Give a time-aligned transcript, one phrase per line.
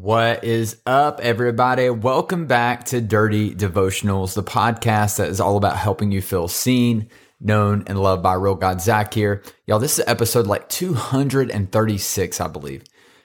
[0.00, 1.90] What is up, everybody?
[1.90, 7.10] Welcome back to Dirty Devotionals, the podcast that is all about helping you feel seen,
[7.38, 8.80] known, and loved by real God.
[8.80, 9.42] Zach here.
[9.66, 12.84] Y'all, this is episode like 236, I believe.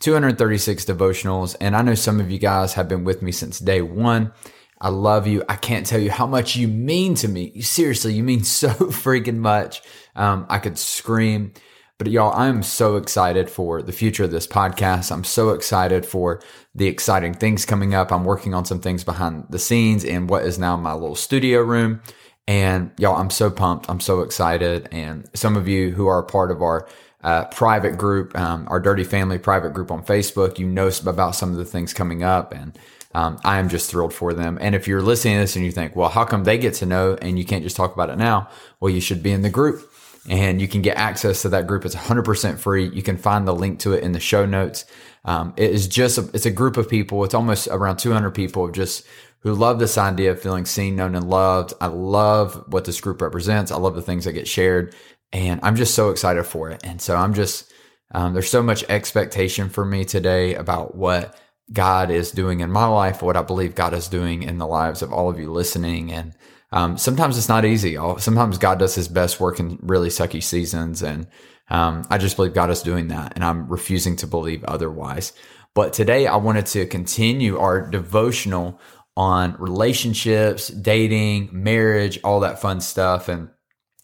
[0.00, 1.54] 236 devotionals.
[1.60, 4.32] And I know some of you guys have been with me since day one.
[4.80, 5.44] I love you.
[5.48, 7.60] I can't tell you how much you mean to me.
[7.60, 9.82] Seriously, you mean so freaking much.
[10.16, 11.52] Um, I could scream.
[11.98, 15.10] But y'all, I'm so excited for the future of this podcast.
[15.10, 16.42] I'm so excited for
[16.74, 18.12] the exciting things coming up.
[18.12, 21.62] I'm working on some things behind the scenes in what is now my little studio
[21.62, 22.02] room.
[22.46, 23.88] And y'all, I'm so pumped.
[23.88, 24.90] I'm so excited.
[24.92, 26.86] And some of you who are a part of our
[27.24, 31.50] uh, private group, um, our Dirty Family private group on Facebook, you know about some
[31.50, 32.52] of the things coming up.
[32.52, 32.78] And
[33.14, 34.58] um, I am just thrilled for them.
[34.60, 36.86] And if you're listening to this and you think, well, how come they get to
[36.86, 38.50] know and you can't just talk about it now?
[38.80, 39.90] Well, you should be in the group
[40.28, 41.84] and you can get access to that group.
[41.84, 42.88] It's 100% free.
[42.88, 44.84] You can find the link to it in the show notes.
[45.24, 47.24] Um, it is just a, it's a group of people.
[47.24, 49.06] It's almost around 200 people just
[49.40, 51.74] who love this idea of feeling seen, known, and loved.
[51.80, 53.70] I love what this group represents.
[53.70, 54.94] I love the things that get shared,
[55.32, 56.80] and I'm just so excited for it.
[56.84, 57.72] And so I'm just
[58.12, 61.38] um, there's so much expectation for me today about what
[61.72, 65.02] God is doing in my life, what I believe God is doing in the lives
[65.02, 66.34] of all of you listening, and
[66.72, 67.96] um, sometimes it's not easy.
[68.18, 71.02] Sometimes God does his best work in really sucky seasons.
[71.02, 71.26] And
[71.70, 73.32] um, I just believe God is doing that.
[73.34, 75.32] And I'm refusing to believe otherwise.
[75.74, 78.80] But today I wanted to continue our devotional
[79.16, 83.28] on relationships, dating, marriage, all that fun stuff.
[83.28, 83.48] And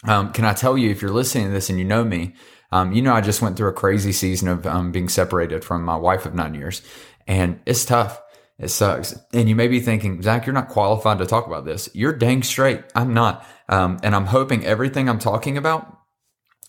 [0.04, 2.34] um, can I tell you, if you're listening to this and you know me,
[2.70, 5.84] um, you know I just went through a crazy season of um, being separated from
[5.84, 6.80] my wife of nine years.
[7.26, 8.20] And it's tough.
[8.58, 9.18] It sucks.
[9.32, 11.88] And you may be thinking, Zach, you're not qualified to talk about this.
[11.94, 12.82] You're dang straight.
[12.94, 13.44] I'm not.
[13.68, 15.98] Um, and I'm hoping everything I'm talking about,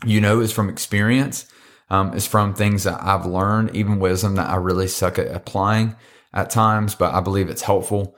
[0.06, 1.46] you know, is from experience,
[1.90, 5.96] um, is from things that I've learned, even wisdom that I really suck at applying
[6.34, 8.16] at times, but I believe it's helpful.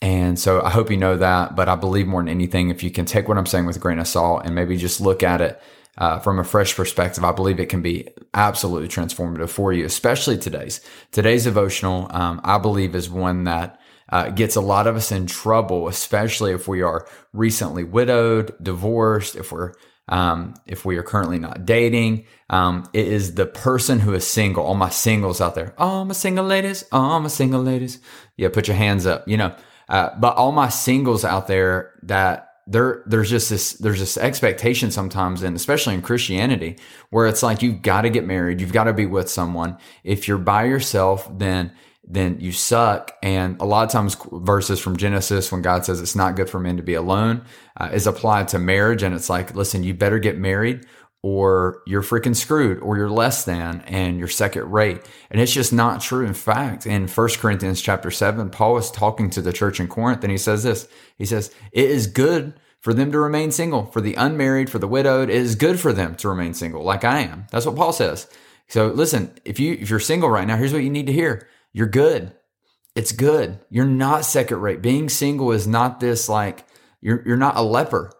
[0.00, 1.56] And so I hope you know that.
[1.56, 3.80] But I believe more than anything, if you can take what I'm saying with a
[3.80, 5.60] grain of salt and maybe just look at it
[5.98, 10.38] uh, from a fresh perspective, I believe it can be absolutely transformative for you, especially
[10.38, 10.80] today's.
[11.12, 15.26] Today's devotional, um, I believe, is one that uh, gets a lot of us in
[15.26, 19.72] trouble, especially if we are recently widowed, divorced, if we're
[20.08, 22.26] um, if we are currently not dating.
[22.48, 24.64] Um, it is the person who is single.
[24.64, 25.74] All my singles out there.
[25.78, 26.84] All my single ladies.
[26.92, 27.98] All my single ladies.
[28.36, 29.26] Yeah, put your hands up.
[29.26, 29.56] You know,
[29.88, 34.90] uh, but all my singles out there that there there's just this there's this expectation
[34.90, 36.76] sometimes and especially in Christianity
[37.10, 39.78] where it's like you've got to get married, you've got to be with someone.
[40.02, 41.72] If you're by yourself, then
[42.08, 43.16] then you suck.
[43.22, 46.60] And a lot of times verses from Genesis when God says it's not good for
[46.60, 47.44] men to be alone
[47.76, 50.86] uh, is applied to marriage and it's like, listen, you better get married
[51.26, 55.00] or you're freaking screwed or you're less than and you're second rate.
[55.28, 56.24] And it's just not true.
[56.24, 60.22] In fact, in First Corinthians chapter 7, Paul is talking to the church in Corinth
[60.22, 60.86] and he says this.
[61.18, 63.86] He says, It is good for them to remain single.
[63.86, 67.02] For the unmarried, for the widowed, it is good for them to remain single, like
[67.02, 67.48] I am.
[67.50, 68.28] That's what Paul says.
[68.68, 71.48] So listen, if you if you're single right now, here's what you need to hear.
[71.72, 72.34] You're good.
[72.94, 73.58] It's good.
[73.68, 74.80] You're not second rate.
[74.80, 76.64] Being single is not this like
[77.00, 78.12] you're you're not a leper.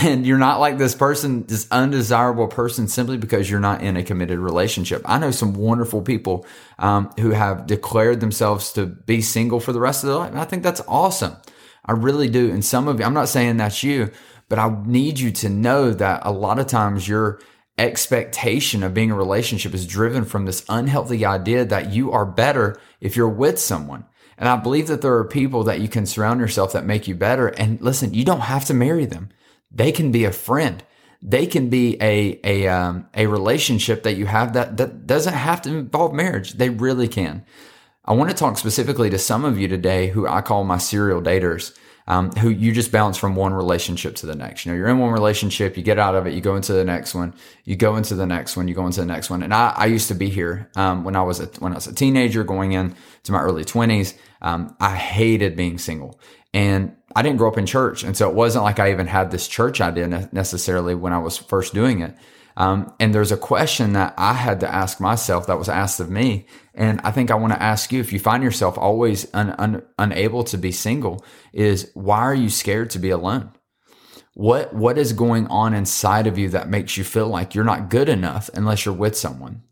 [0.00, 4.04] And you're not like this person, this undesirable person, simply because you're not in a
[4.04, 5.02] committed relationship.
[5.04, 6.46] I know some wonderful people
[6.78, 10.30] um, who have declared themselves to be single for the rest of their life.
[10.30, 11.36] And I think that's awesome.
[11.84, 12.50] I really do.
[12.52, 14.10] And some of you, I'm not saying that's you,
[14.48, 17.40] but I need you to know that a lot of times your
[17.76, 22.80] expectation of being a relationship is driven from this unhealthy idea that you are better
[23.00, 24.04] if you're with someone.
[24.36, 27.16] And I believe that there are people that you can surround yourself that make you
[27.16, 27.48] better.
[27.48, 29.30] And listen, you don't have to marry them.
[29.70, 30.82] They can be a friend.
[31.20, 35.62] They can be a a um, a relationship that you have that that doesn't have
[35.62, 36.52] to involve marriage.
[36.52, 37.44] They really can.
[38.04, 41.20] I want to talk specifically to some of you today who I call my serial
[41.20, 41.76] daters.
[42.06, 44.64] Um, who you just bounce from one relationship to the next.
[44.64, 46.82] You know, you're in one relationship, you get out of it, you go into the
[46.82, 47.34] next one,
[47.64, 49.42] you go into the next one, you go into the next one.
[49.42, 51.86] And I, I used to be here um, when I was a, when I was
[51.86, 52.96] a teenager, going into
[53.30, 54.14] my early 20s.
[54.40, 56.18] Um, I hated being single,
[56.54, 59.32] and I didn't grow up in church, and so it wasn't like I even had
[59.32, 62.14] this church idea necessarily when I was first doing it.
[62.56, 66.10] Um, and there's a question that I had to ask myself that was asked of
[66.10, 66.46] me.
[66.74, 69.82] And I think I want to ask you if you find yourself always un, un,
[69.98, 73.50] unable to be single, is why are you scared to be alone?
[74.34, 77.90] What, what is going on inside of you that makes you feel like you're not
[77.90, 79.62] good enough unless you're with someone?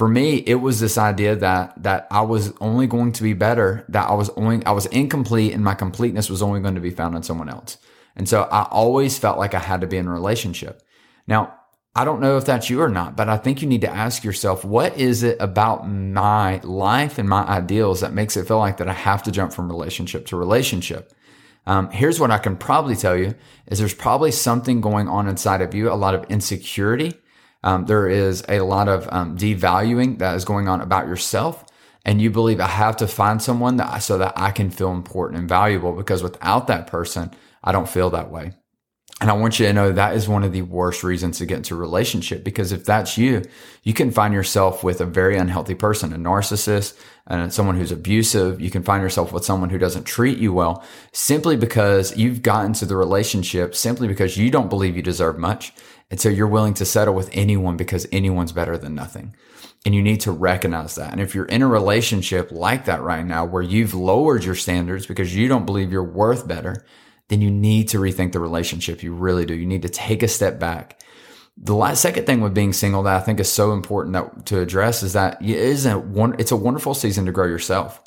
[0.00, 3.84] For me, it was this idea that, that I was only going to be better,
[3.90, 6.88] that I was only, I was incomplete and my completeness was only going to be
[6.88, 7.76] found in someone else.
[8.16, 10.82] And so I always felt like I had to be in a relationship.
[11.26, 11.54] Now,
[11.94, 14.24] I don't know if that's you or not, but I think you need to ask
[14.24, 18.78] yourself, what is it about my life and my ideals that makes it feel like
[18.78, 21.12] that I have to jump from relationship to relationship?
[21.66, 23.34] Um, here's what I can probably tell you
[23.66, 27.19] is there's probably something going on inside of you, a lot of insecurity.
[27.62, 31.64] Um, there is a lot of um, devaluing that is going on about yourself.
[32.04, 35.40] And you believe I have to find someone that so that I can feel important
[35.40, 37.30] and valuable because without that person,
[37.62, 38.54] I don't feel that way.
[39.20, 41.58] And I want you to know that is one of the worst reasons to get
[41.58, 43.42] into a relationship because if that's you,
[43.82, 48.62] you can find yourself with a very unhealthy person, a narcissist, and someone who's abusive.
[48.62, 50.82] You can find yourself with someone who doesn't treat you well
[51.12, 55.74] simply because you've gotten to the relationship simply because you don't believe you deserve much.
[56.10, 59.36] And so you're willing to settle with anyone because anyone's better than nothing.
[59.84, 61.12] And you need to recognize that.
[61.12, 65.06] And if you're in a relationship like that right now, where you've lowered your standards
[65.06, 66.84] because you don't believe you're worth better,
[67.30, 69.04] then you need to rethink the relationship.
[69.04, 69.54] You really do.
[69.54, 71.00] You need to take a step back.
[71.56, 74.60] The last, second thing with being single that I think is so important that, to
[74.60, 78.02] address is that it is a one, it's a wonderful season to grow yourself.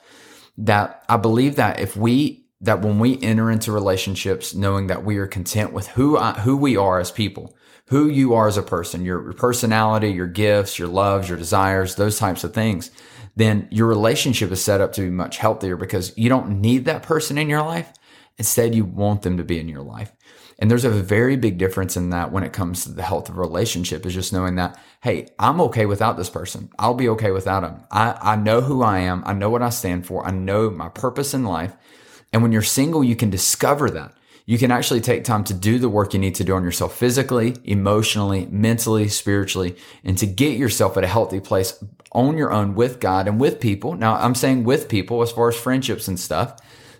[0.57, 5.17] That I believe that if we, that when we enter into relationships, knowing that we
[5.17, 7.55] are content with who I, who we are as people,
[7.87, 11.95] who you are as a person, your, your personality, your gifts, your loves, your desires,
[11.95, 12.91] those types of things,
[13.37, 17.03] then your relationship is set up to be much healthier because you don't need that
[17.03, 17.93] person in your life
[18.37, 20.11] Instead, you want them to be in your life.
[20.59, 23.37] And there's a very big difference in that when it comes to the health of
[23.37, 26.69] a relationship is just knowing that, hey, I'm okay without this person.
[26.79, 27.83] I'll be okay without him.
[27.91, 29.23] I, I know who I am.
[29.25, 30.25] I know what I stand for.
[30.25, 31.75] I know my purpose in life.
[32.31, 34.13] And when you're single, you can discover that.
[34.45, 36.97] You can actually take time to do the work you need to do on yourself
[36.97, 41.81] physically, emotionally, mentally, spiritually, and to get yourself at a healthy place
[42.11, 43.95] on your own with God and with people.
[43.95, 46.57] Now, I'm saying with people as far as friendships and stuff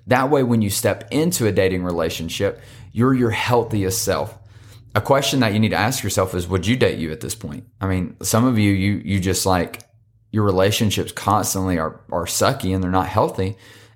[0.08, 2.62] that way, when you step into a dating relationship,
[2.92, 4.38] you're your healthiest self.
[4.96, 7.36] A question that you need to ask yourself is, would you date you at this
[7.36, 7.66] point?
[7.82, 9.82] I mean, some of you, you, you just like
[10.32, 13.56] your relationships constantly are, are sucky and they're not healthy.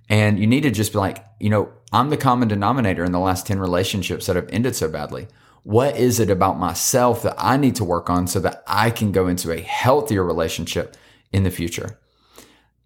[0.10, 3.20] And you need to just be like, you know, I'm the common denominator in the
[3.20, 5.28] last 10 relationships that have ended so badly.
[5.64, 9.12] What is it about myself that I need to work on so that I can
[9.12, 10.96] go into a healthier relationship
[11.32, 12.00] in the future?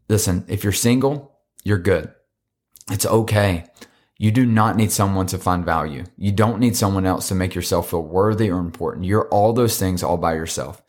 [0.10, 2.12] Listen, if you're single, you're good.
[2.90, 3.66] It's okay.
[4.18, 6.06] You do not need someone to find value.
[6.18, 9.06] You don't need someone else to make yourself feel worthy or important.
[9.06, 10.82] You're all those things all by yourself.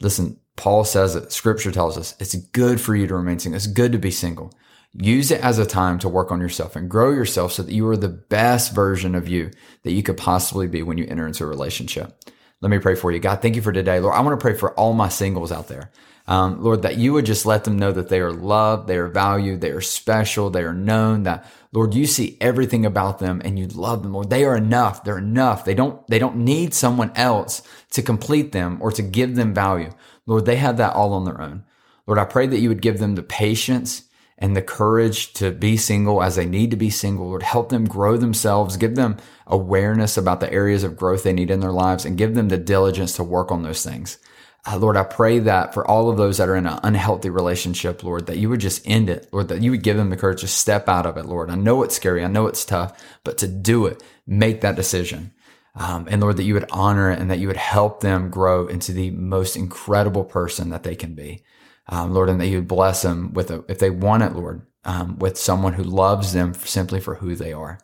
[0.00, 1.30] Listen, Paul says it.
[1.30, 3.56] Scripture tells us it's good for you to remain single.
[3.56, 4.52] It's good to be single.
[4.92, 7.86] Use it as a time to work on yourself and grow yourself so that you
[7.88, 9.50] are the best version of you
[9.84, 12.18] that you could possibly be when you enter into a relationship.
[12.60, 13.18] Let me pray for you.
[13.20, 14.00] God, thank you for today.
[14.00, 15.90] Lord, I want to pray for all my singles out there.
[16.30, 19.08] Um, Lord, that you would just let them know that they are loved, they are
[19.08, 23.58] valued, they are special, they are known, that Lord, you see everything about them and
[23.58, 24.12] you love them.
[24.12, 25.02] Lord, they are enough.
[25.02, 25.64] They're enough.
[25.64, 29.90] They don't, they don't need someone else to complete them or to give them value.
[30.24, 31.64] Lord, they have that all on their own.
[32.06, 34.04] Lord, I pray that you would give them the patience
[34.38, 37.26] and the courage to be single as they need to be single.
[37.28, 39.16] Lord, help them grow themselves, give them
[39.48, 42.58] awareness about the areas of growth they need in their lives and give them the
[42.58, 44.18] diligence to work on those things.
[44.66, 48.04] Uh, Lord, I pray that for all of those that are in an unhealthy relationship,
[48.04, 50.42] Lord, that you would just end it, Lord, that you would give them the courage
[50.42, 51.50] to step out of it, Lord.
[51.50, 52.22] I know it's scary.
[52.22, 55.32] I know it's tough, but to do it, make that decision.
[55.74, 58.66] Um, and Lord, that you would honor it and that you would help them grow
[58.66, 61.42] into the most incredible person that they can be.
[61.88, 64.66] Um, Lord, and that you would bless them with a, if they want it, Lord,
[64.84, 67.78] um, with someone who loves them simply for who they are.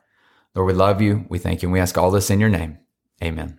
[0.55, 1.27] Lord, we love you.
[1.29, 1.69] We thank you.
[1.69, 2.79] And we ask all this in your name.
[3.23, 3.59] Amen.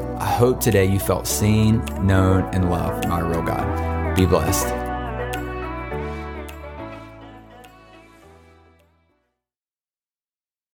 [0.21, 4.15] I hope today you felt seen, known, and loved by a real God.
[4.15, 4.80] Be blessed.